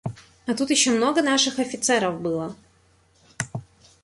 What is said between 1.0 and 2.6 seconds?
наших офицеров было.